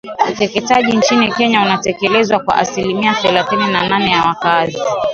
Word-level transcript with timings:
Ukeketaji 0.31 0.97
nchini 0.97 1.31
Kenya 1.31 1.61
unatekelezwa 1.61 2.39
kwa 2.39 2.55
asilimia 2.55 3.13
thelathini 3.13 3.71
na 3.71 3.89
nane 3.89 4.11
ya 4.11 4.21
wakazi 4.21 4.79